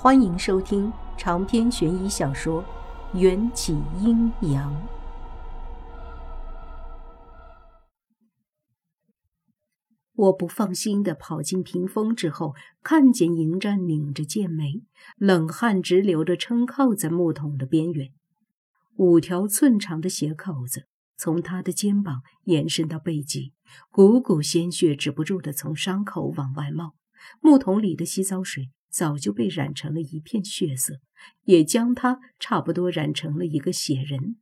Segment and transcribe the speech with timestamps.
[0.00, 2.62] 欢迎收听长篇悬疑小说
[3.18, 4.72] 《缘起阴阳》。
[10.14, 14.84] 我不放心的跑进屏风之后，看见迎战拧着剑眉，
[15.16, 18.12] 冷汗直流的撑靠在木桶的边缘，
[18.94, 20.84] 五条寸长的血口子
[21.16, 23.52] 从他的肩膀延伸到背脊，
[23.90, 26.94] 股股鲜血止不住的从伤口往外冒。
[27.40, 28.70] 木桶里的洗澡水。
[28.90, 31.00] 早就被染成了一片血色，
[31.44, 34.36] 也将他差不多染成了一个血人。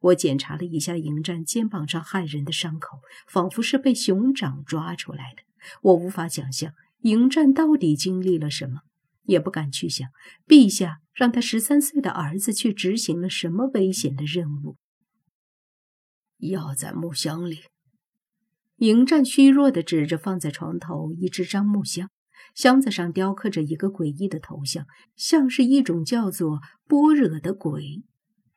[0.00, 5.42] 我检查了一下迎战肩膀上骇人的伤口，仿佛是被熊掌抓出来的。
[5.82, 8.80] 我无法想象迎战到底经历了什么，
[9.24, 10.08] 也不敢去想
[10.46, 14.76] 陛下让他十三岁的儿子去执行了什么危险的任务。
[16.38, 17.60] 药在木箱里。
[18.76, 22.08] 迎战虚弱地指着放在床头一只樟木箱。
[22.54, 24.86] 箱子上雕刻着一个诡异的头像，
[25.16, 28.02] 像是一种叫做般若的鬼。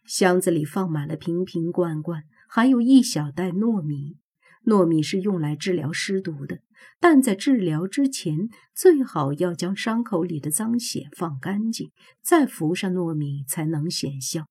[0.05, 4.17] 箱子里放满了瓶瓶罐罐，还有一小袋糯米。
[4.65, 6.59] 糯米是用来治疗尸毒的，
[6.99, 11.91] 但在治疗之前，最好要将伤口里的脏血放干净，
[12.21, 14.45] 再敷上糯米才能显效。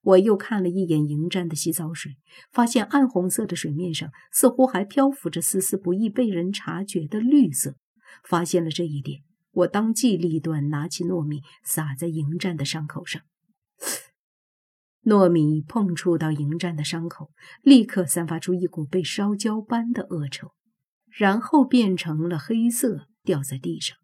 [0.00, 2.12] 我又看了一眼迎战的洗澡水，
[2.50, 7.74] 发现暗红色的水面上似乎还漂浮着丝丝不易被人察觉的绿色。
[8.24, 13.22] 发现了这一点，我当机立断，拿起糯米撒在迎战的伤口上。
[15.04, 17.30] 糯米碰触到迎战的伤口，
[17.62, 20.52] 立刻散发出一股被烧焦般的恶臭，
[21.08, 23.96] 然后变成了黑色，掉在地上。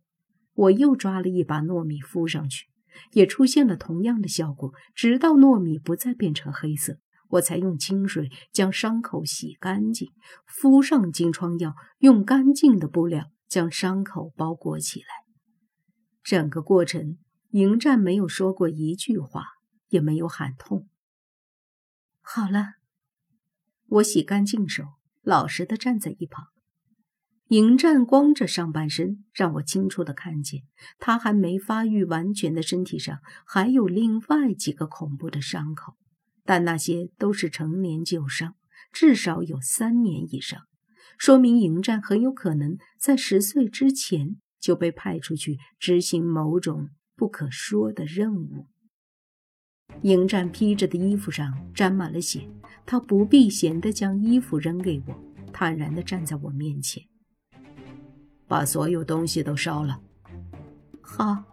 [0.55, 2.67] 我又抓了一把糯米敷上去，
[3.15, 4.73] 也出现了同样的效果。
[4.95, 6.99] 直到糯米不再变成黑色，
[7.31, 10.13] 我才用清水将伤口洗干净，
[10.47, 13.31] 敷上金疮药，用干净的布料。
[13.53, 15.07] 将伤口包裹起来。
[16.23, 17.19] 整个过程，
[17.51, 19.45] 迎战没有说过一句话，
[19.89, 20.89] 也没有喊痛。
[22.23, 22.77] 好了，
[23.89, 24.85] 我洗干净手，
[25.21, 26.47] 老实的站在一旁。
[27.49, 30.63] 迎战光着上半身，让我清楚的看见
[30.99, 35.99] 他还没发育完全的身体上还有另外几个恐怖的伤口，
[36.45, 38.55] 但那些都是成年旧伤，
[38.91, 40.63] 至少有三年以上。
[41.19, 48.67] 说明迎战很有可能在十岁之前就被派出去执行某种不可说的任务。
[50.03, 52.49] 迎战披着的衣服上沾满了血，
[52.87, 55.15] 他不避嫌地将衣服扔给我，
[55.53, 57.03] 坦然地站在我面前，
[58.49, 60.01] 把所有东西都烧了。
[61.03, 61.45] 好，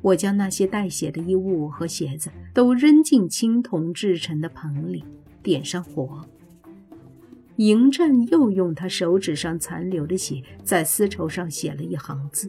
[0.00, 5.04] 我将那些带血的衣物和鞋子都扔进青铜制成的盆里，
[5.42, 6.28] 点上火。
[7.58, 12.48] 迎战又用他手指上残留的血在丝绸上写了一行字，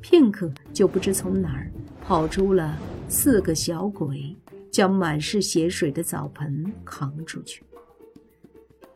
[0.00, 1.70] 片刻就不知从哪儿
[2.04, 2.76] 跑出了
[3.08, 4.36] 四个小鬼，
[4.68, 7.62] 将满是血水的澡盆扛出去。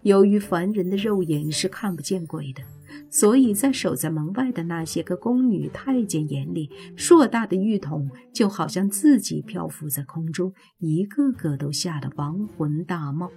[0.03, 2.61] 由于凡人的肉眼是看不见鬼的，
[3.09, 13.31] 所以在守在门外的那些个宫女太监眼里，硕大的浴桶就好像自己漂浮在空中，一个个都吓得亡魂大冒。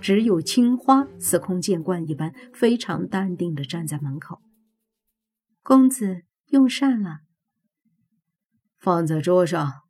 [0.00, 4.40] 只有青花司空见惯一般，非常淡定地站在门口。
[5.62, 7.20] 公子用膳了，
[8.78, 9.82] 放在桌上。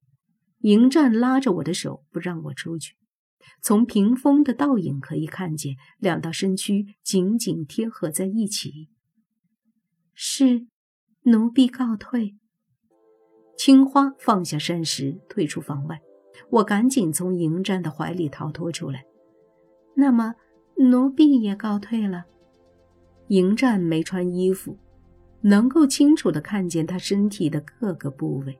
[0.61, 2.97] 迎战拉着我的手，不让我出去。
[3.63, 8.91] 从屏风的倒影可以看见，两道身躯紧紧贴合在一起。
[10.13, 10.67] 是，
[11.23, 12.37] 奴婢告退。
[13.57, 16.01] 青花放下膳食，退出房外。
[16.51, 19.05] 我赶紧从迎战的怀里逃脱出来。
[20.01, 20.35] 那么，
[20.77, 22.25] 奴婢也告退了。
[23.29, 24.79] 迎战没穿衣服，
[25.43, 28.59] 能够清楚的看见他身体的各个部位。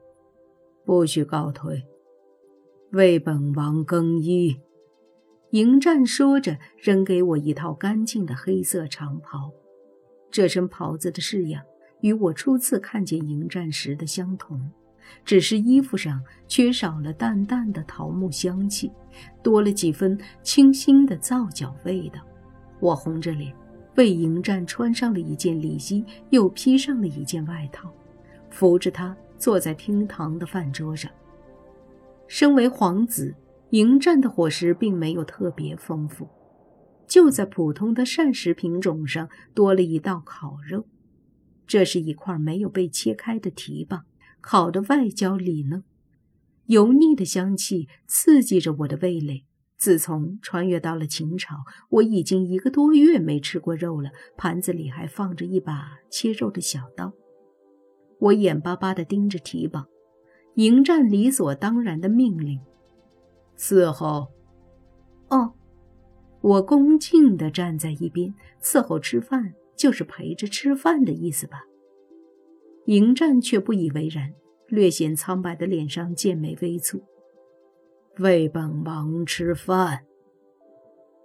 [0.85, 1.83] 不许告退，
[2.93, 4.61] 为本王更衣。
[5.53, 9.51] 迎战说着，扔给我一套干净的黑色长袍。
[10.31, 11.65] 这身袍子的式样
[12.03, 14.71] 与我初次看见迎战时的相同。
[15.25, 18.91] 只是衣服上缺少了淡淡的桃木香气，
[19.43, 22.21] 多了几分清新的皂角味道。
[22.81, 23.55] 我红着脸
[23.97, 27.93] 为迎战穿上了一件里衣，又披上了一件外套，
[28.51, 31.11] 扶着他坐在厅堂的饭桌上。
[32.27, 33.35] 身为皇子，
[33.71, 36.29] 迎战的伙食并没有特别丰富，
[37.07, 40.87] 就在普通的膳食品种上多了一道烤肉，
[41.67, 44.05] 这是一块没有被切开的蹄膀。
[44.41, 45.85] 烤的外焦里嫩，
[46.67, 49.45] 油腻的香气刺激着我的味蕾。
[49.77, 51.57] 自从穿越到了秦朝，
[51.89, 54.11] 我已经一个多月没吃过肉了。
[54.37, 57.15] 盘子里还放着一把切肉的小刀。
[58.19, 59.87] 我眼巴巴地盯着提棒，
[60.57, 62.61] 迎战理所当然的命令
[63.57, 64.29] ：“伺候。”
[65.31, 65.55] 哦，
[66.43, 71.63] 我恭敬地站在一边，伺候吃饭就是陪着吃饭的意思吧？
[72.91, 74.35] 迎战却不以为然，
[74.67, 77.01] 略显苍白的脸上剑眉微蹙
[78.19, 80.01] ：“为本王吃饭。”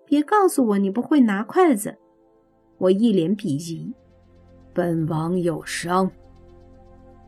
[0.05, 1.97] 别告诉我你不会拿筷子！
[2.77, 3.91] 我一脸鄙夷。
[4.75, 6.11] 本王有伤。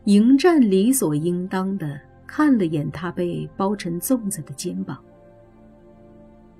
[0.04, 5.02] 迎战理所应当的看了眼他被包成粽子的肩膀，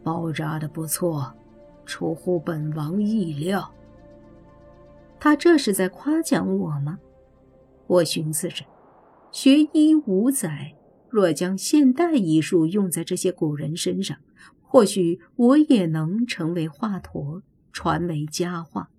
[0.03, 1.33] 包扎的不错，
[1.87, 3.73] 出乎本王意料。
[5.21, 6.99] 他这是在夸奖我吗？
[7.89, 8.65] 我寻思着，
[9.33, 10.77] 学医五载，
[11.09, 14.19] 若将现代医术用在这些古人身上。
[14.61, 17.41] 或许我也能成为华佗，
[17.73, 18.91] 传为佳话。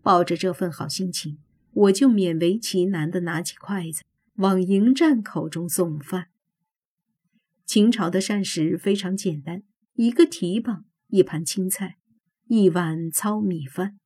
[0.00, 1.38] 抱着这份好心情，
[1.72, 4.02] 我就勉为其难地拿起筷子，
[4.36, 6.28] 往迎战口中送饭。
[7.66, 9.62] 秦朝的膳食非常简单：
[9.94, 11.98] 一个提棒，一盘青菜，
[12.46, 13.98] 一碗糙米饭。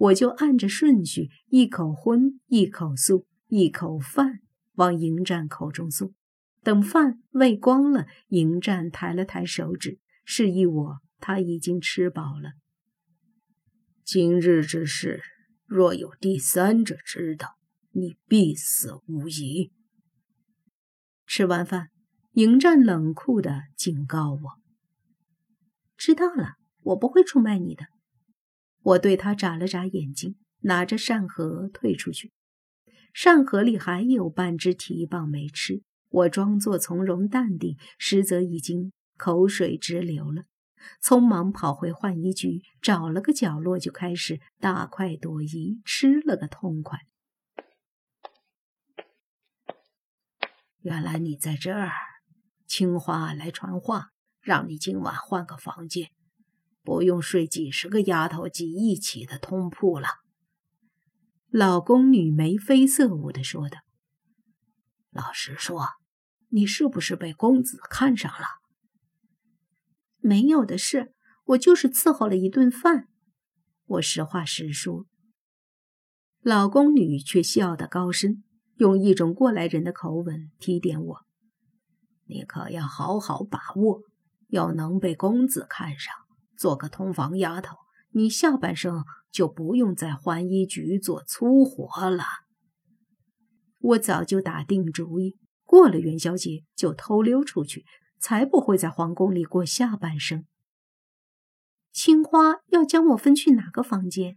[0.00, 4.40] 我就按着顺序，一口荤，一口素，一口饭，
[4.76, 6.14] 往迎战口中送。
[6.62, 12.52] 等饭喂光了，迎战抬了抬手指，示意我他已经吃饱了。
[14.02, 15.22] 今日之事，
[15.66, 17.58] 若有第三者知道，
[17.90, 19.70] 你必死无疑。
[21.26, 21.90] 吃完饭，
[22.32, 24.40] 迎战冷酷的警告我
[25.98, 26.54] ：“知道了，
[26.84, 27.84] 我不会出卖你的。”
[28.82, 32.32] 我对他眨了眨眼睛，拿着扇盒退出去。
[33.12, 35.82] 扇盒里还有半只蹄棒没吃。
[36.08, 40.42] 我装作从容淡定，实则已经口水直流了。
[41.02, 46.98] 匆忙跑回换衣局，找了个角落，就开始大快朵颐，吃了个痛快。
[50.80, 51.92] 原来你在这儿，
[52.66, 54.08] 青花来传话，
[54.40, 56.10] 让你今晚换个房间，
[56.82, 60.08] 不用睡几十个丫头挤一起的通铺了。
[61.48, 63.78] 老宫女眉飞色舞地说道
[65.10, 65.86] ：“老实说。”
[66.52, 68.44] 你是不是被公子看上了？
[70.18, 73.06] 没有的事，我就是伺候了一顿饭。
[73.86, 75.06] 我实话实说。
[76.40, 78.42] 老宫女却笑得高深，
[78.78, 81.18] 用一种过来人的口吻提点我
[82.26, 84.02] ：“你可要好好把握，
[84.48, 86.12] 要能被公子看上，
[86.60, 87.74] 做个通房丫头，
[88.10, 89.02] 你下半生
[89.32, 92.24] 就不用在浣衣局做粗活了。”
[93.80, 95.38] 我早就打定主意。
[95.64, 97.86] 过了元宵节就偷溜出去，
[98.18, 100.44] 才不会在皇宫里过下半生。
[101.92, 104.36] 青花要将我分去哪个房间？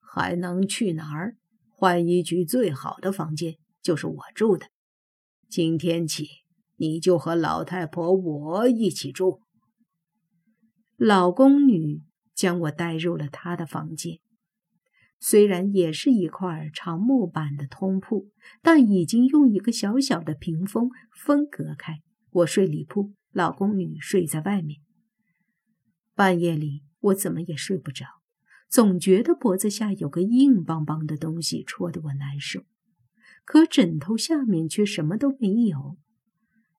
[0.00, 1.36] 还能去哪儿？
[1.78, 4.66] 浣衣局最好的房间就是我住的。
[5.48, 6.28] 今天起，
[6.76, 9.40] 你就和老太婆我一起住。
[11.04, 12.00] 老宫女
[12.32, 14.20] 将我带入了她的房间。
[15.18, 18.30] 虽然也是一块长木板的通铺，
[18.62, 22.02] 但已经用一个小小的屏风分隔开。
[22.30, 24.78] 我睡里铺，老宫女睡在外面。
[26.14, 28.06] 半夜里，我怎么也睡不着，
[28.68, 32.62] 总觉得脖子下有个硬邦邦的东西戳得我难受。
[33.44, 35.96] 可枕头下面却什么都没有，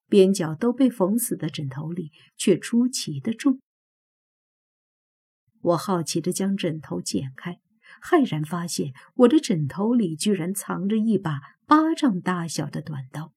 [0.08, 3.60] 边角都被缝死的枕头里却出奇的重。
[5.64, 7.60] 我好奇地将枕头剪开。
[8.02, 13.34] 骇然发现，我的枕头里居然藏着一把巴掌大小的短刀，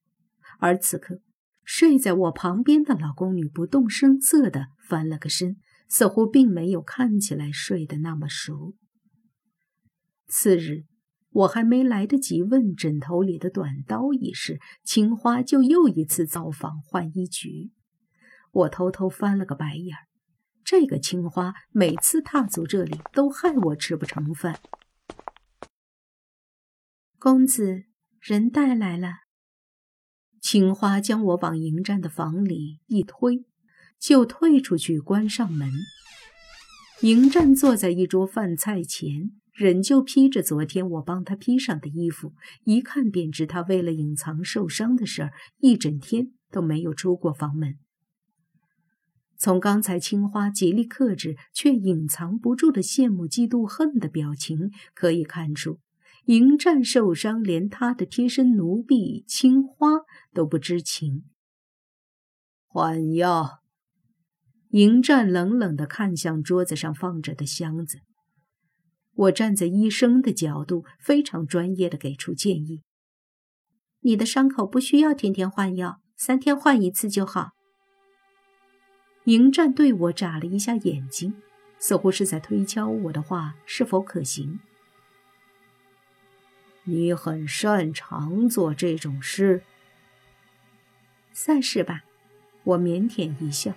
[0.59, 1.21] 而此刻
[1.63, 5.57] 睡在我旁边的老宫女不动声色地翻了个身，
[5.89, 8.75] 似乎并没有看起来睡得那么熟。
[10.27, 10.85] 次日，
[11.31, 17.71] 我还没来得及问枕头里的短刀一事，青花就又一次造访浣衣局。
[18.51, 20.09] 我偷偷翻了个白眼儿。
[20.67, 24.59] 这个青花每次踏足这里，都害我吃不成饭。
[27.21, 27.85] 公子，
[28.19, 29.11] 人带来了。
[30.41, 33.45] 青花将我往迎战的房里一推，
[34.01, 35.71] 就退出去，关上门。
[37.03, 47.79] 迎战坐在一桌饭菜前，仍旧披着昨天我帮他披上的衣服，一看便知他为了隐藏受伤的事儿，一整天都没有出过房门。
[49.39, 55.79] 从刚才青花极力克制却隐藏不住的羡慕、嫉妒、恨的表情可以看出，
[56.25, 60.01] 迎战受伤，连他的贴身奴婢青花
[60.33, 61.25] 都不知情。
[62.67, 63.61] 换药。
[64.71, 68.01] 迎战冷冷地看向桌子上放着的箱子，
[69.15, 72.83] 我站在医生的角度，非常专业的给出建议：
[74.01, 77.56] 你的伤口不需要天天换药，三天换一次就好。
[79.27, 81.43] 迎战对我眨了一下眼睛，
[81.81, 84.61] 似乎是在推敲我的话是否可行。
[86.85, 89.63] 你很擅长做这种事，
[91.33, 92.05] 算是吧。
[92.63, 93.73] 我腼腆一笑。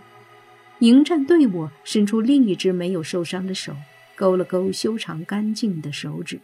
[0.80, 3.76] 迎战对我伸出另一只没有受伤的手，
[4.16, 6.40] 勾了勾修长干净的手指。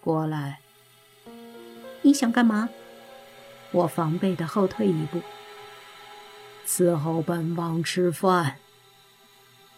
[0.00, 0.58] 过来。
[2.02, 2.68] 你想干嘛？
[3.70, 5.22] 我防备的后退一步。
[6.68, 8.56] 伺候本王吃饭。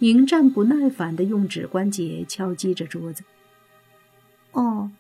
[0.01, 3.23] 迎战不耐烦的用指关节敲击着桌子。
[4.51, 4.91] 哦。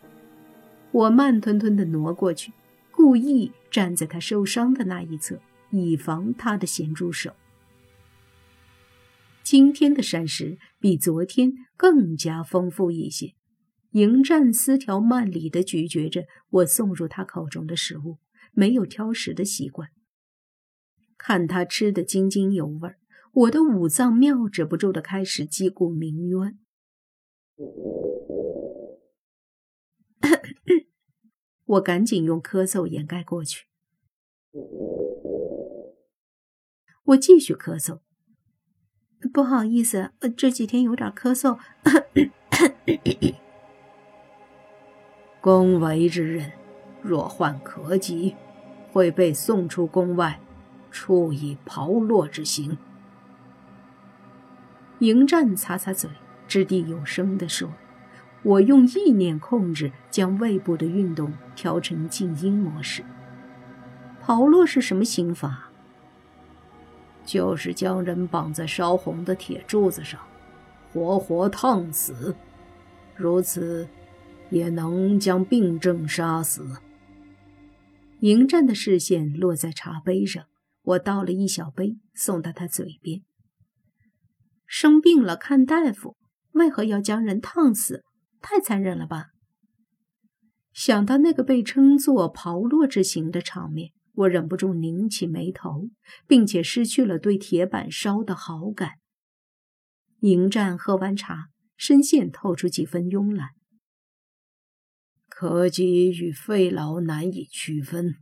[0.92, 2.52] 我慢吞吞的挪过去，
[2.92, 7.32] 故意站在他受伤的那一侧，以防他的咸猪手。
[9.42, 13.34] 今天的膳食比昨天更加丰富一些。
[13.92, 18.18] 迎战丝条慢理的咀嚼着我送入他口中的食物，
[18.52, 19.88] 没有挑食的习惯。
[21.22, 22.94] 看他吃得津津有味，
[23.32, 26.58] 我的五脏庙止不住的开始击鼓鸣冤。
[31.66, 33.66] 我赶紧用咳嗽掩盖过去。
[37.04, 38.00] 我继续咳嗽。
[39.30, 41.58] 不好意思，这几天有点咳嗽。
[45.42, 46.52] 宫闱之人，
[47.02, 48.34] 若患咳疾，
[48.90, 50.40] 会被送出宫外，
[50.90, 52.76] 处以炮烙之刑。
[54.98, 56.10] 迎战擦擦嘴，
[56.46, 57.70] 掷地有声地说。
[58.42, 63.04] 我用意念控制，将胃部的运动调成静音模式。
[64.22, 65.70] 炮烙是什么刑法？
[67.22, 70.18] 就是将人绑在烧红的铁柱子上，
[70.90, 72.34] 活活烫死。
[73.14, 73.86] 如此，
[74.48, 76.66] 也能将病症杀死。
[78.20, 80.44] 迎战的视线落在茶杯上，
[80.82, 83.22] 我倒了一小杯，送到他嘴边。
[84.66, 86.16] 生病了看大夫，
[86.52, 88.04] 为何要将人烫死？
[88.40, 89.26] 太残忍了吧！
[90.72, 95.88] 想到那个被称作炮烙之刑的场面，我忍不住拧起眉头，
[96.26, 98.92] 并且失去了对铁板烧的好感。
[100.20, 103.50] 迎战喝完茶，声线透出几分慵懒。
[105.28, 108.14] 咳疾与肺痨难以区分，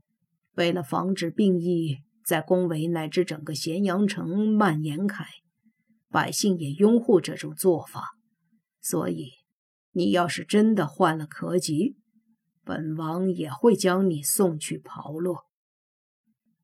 [0.55, 1.99] 为了防止病疫
[2.29, 5.25] 在宫闱乃至整个咸阳城蔓延开，
[6.11, 8.19] 百姓也拥护这种做法，
[8.83, 9.31] 所以。
[9.93, 11.97] 你要是真的患了咳疾，
[12.65, 15.45] 本王也会将你送去炮烙。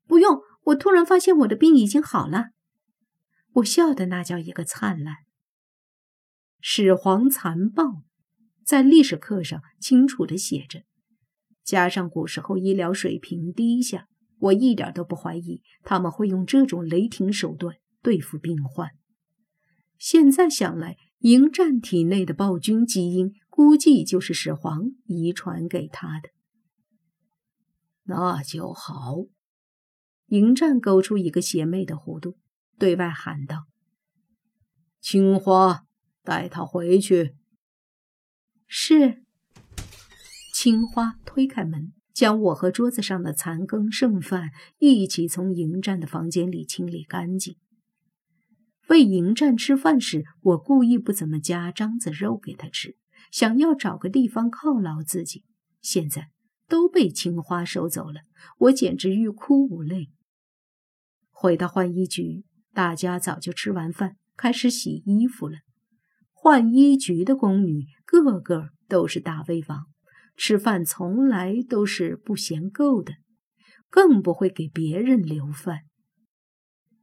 [0.05, 2.49] 不用，我突然发现我的病已经好了。
[3.53, 5.15] 我笑的那叫一个灿烂。
[6.61, 8.03] 始皇残暴，
[8.63, 10.83] 在历史课上清楚的写着。
[11.63, 14.07] 加上古时候医疗水平低下，
[14.39, 18.91] 我一点都不怀疑他们会用这种雷霆手段对付病患。
[19.97, 20.97] 现在想来。
[21.19, 26.29] 迎战体内的暴君基因，估计就是始皇遗传给他的。
[28.03, 29.15] 那就好。
[30.27, 32.37] 迎战勾出一个邪魅的弧度，
[32.77, 33.65] 对外喊道
[35.01, 35.85] ：“青花，
[36.21, 37.35] 带他回去。”
[38.67, 39.23] 是。
[40.53, 47.57] 青花推开门，将我和桌子上的残羹剩饭一起从迎战的房间里清理干净。
[48.87, 52.95] 为迎战吃饭时，我故意不怎么夹獐子肉给他吃，
[53.31, 55.43] 想要找个地方犒劳自己。
[55.81, 56.29] 现在
[56.69, 58.21] 都被青花收走了，
[58.59, 60.09] 我简直欲哭无泪。
[61.29, 65.57] 回到浣衣局，大家早就吃完饭，开始洗衣服了。
[66.31, 69.87] 浣衣局的宫女个个都是大胃王，
[70.35, 73.13] 吃饭从来都是不嫌够的，
[73.89, 75.81] 更不会给别人留饭。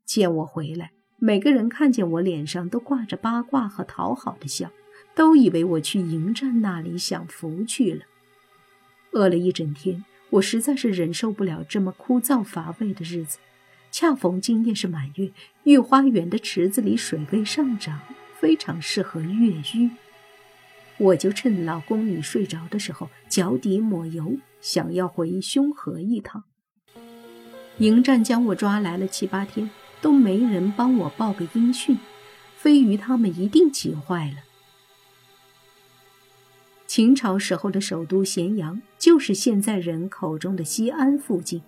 [0.05, 0.91] 见我回来。
[1.25, 4.73] 每个人看见我脸上都挂着八卦和讨好的笑，
[5.15, 8.07] 都以为我去迎战那里享福去了。
[9.13, 13.39] 饿了一整天，我实在是忍受不了这么枯燥乏味的日子。
[13.93, 15.31] 恰逢今夜是满月，
[15.63, 18.01] 御花园的池子里水位上涨，
[18.41, 19.91] 非常适合越狱。
[21.03, 26.45] 我就趁老宫女睡着的时候，脚底抹油，想要回凶河一趟。
[27.79, 29.71] 迎战将我抓来了七八天。
[30.01, 31.97] 都没人帮我报个音讯，
[32.57, 34.39] 飞鱼他们一定急坏了。
[36.89, 41.63] 秦朝时候的首都咸阳，就是现在人口中的西安附近。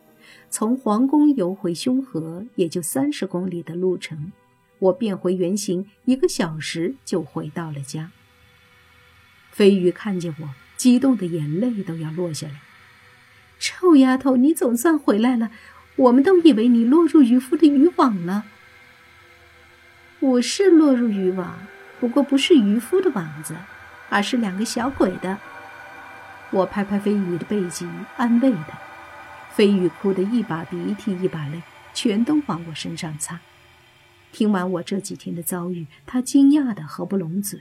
[0.50, 4.32] 从皇宫游回凶河，也就三十公里的路程。
[4.80, 8.10] 我变回原形，一个小时就回到了家。
[9.54, 12.54] 飞鱼看见我，激动的眼泪都要落下来。
[13.61, 15.52] 臭丫头，你总算回来了！
[15.94, 18.46] 我们都以为你落入渔夫的渔网了。
[20.18, 21.68] 我是落入渔网，
[22.00, 23.54] 不过不是渔夫的网子，
[24.08, 25.38] 而是两个小鬼的。
[26.50, 28.76] 我拍拍飞鱼的背脊，安慰他。
[29.52, 31.62] 飞鱼哭得一把鼻涕一把泪，
[31.94, 33.38] 全都往我身上擦。
[34.32, 37.61] 听完我这几天的遭遇，他惊讶的合不拢嘴。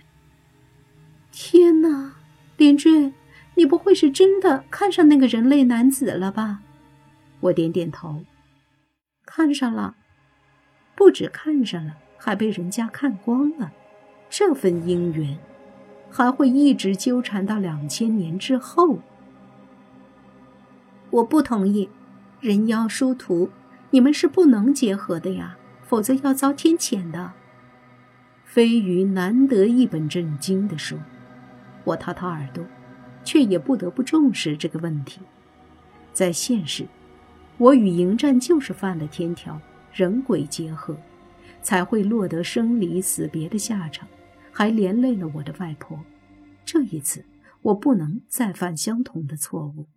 [1.35, 2.13] 天哪，
[2.57, 3.11] 连俊，
[3.55, 6.61] 你不会是真的看上那个人类男子了吧？
[7.39, 8.23] 我点点头，
[9.25, 9.95] 看上了，
[10.95, 13.71] 不止看上了，还被人家看光了。
[14.29, 15.39] 这份姻缘
[16.11, 18.99] 还会一直纠缠到两千年之后。
[21.09, 21.89] 我不同意，
[22.41, 23.49] 人妖殊途，
[23.89, 27.31] 你们是不能结合的呀，否则要遭天谴的。
[28.45, 30.99] 飞鱼难得一本正经地说。
[31.83, 32.65] 我掏掏耳朵，
[33.23, 35.21] 却也不得不重视这个问题。
[36.13, 36.87] 在现实，
[37.57, 39.59] 我与迎战就是犯了天条，
[39.91, 40.97] 人鬼结合，
[41.61, 44.07] 才会落得生离死别的下场，
[44.51, 45.99] 还连累了我的外婆。
[46.65, 47.25] 这一次，
[47.61, 49.87] 我不能再犯相同的错误。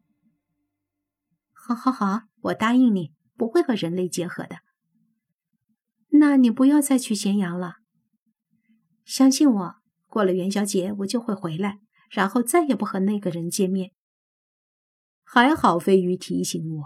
[1.52, 4.58] 好，好，好，我答应你，不会和人类结合的。
[6.10, 7.76] 那你不要再去咸阳了，
[9.04, 9.76] 相信我。
[10.16, 13.90] 过了元宵节，我就会回来，然后再也不和那个人见面。
[15.22, 16.84] 还好飞鱼提醒我，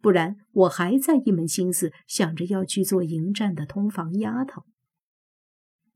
[0.00, 4.62] 不然我还在一门心思想着要去做迎战的通房丫头。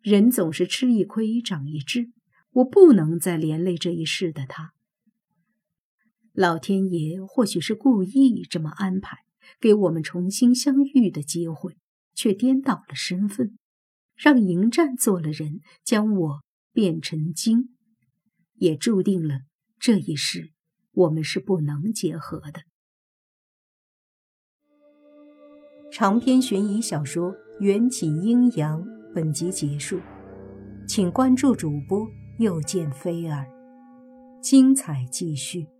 [0.03, 2.11] 人总是吃一亏长一智，
[2.51, 4.75] 我不能再连累这一世的他。
[6.35, 9.21] 老天爷或许是故意这么安排，
[9.59, 11.79] 给我们重新相遇的机会，
[12.15, 13.57] 却颠倒了身份，
[14.15, 16.45] 让迎战做了人，将我。
[16.75, 17.71] 变成精，
[18.57, 19.43] 也注定了
[19.79, 20.53] 这一世
[20.93, 22.65] 我们是不能结合的。
[25.91, 28.83] 长篇悬疑小说《缘起阴阳》
[29.15, 30.01] 本集结束，
[30.89, 32.07] 请关注主播
[32.39, 33.47] 又见菲儿，
[34.43, 35.74] 精彩继续。